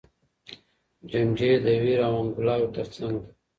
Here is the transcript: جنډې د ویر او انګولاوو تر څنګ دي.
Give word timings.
جنډې 1.09 1.51
د 1.65 1.67
ویر 1.81 1.99
او 2.07 2.13
انګولاوو 2.21 2.71
تر 2.75 2.87
څنګ 2.95 3.15
دي. 3.23 3.31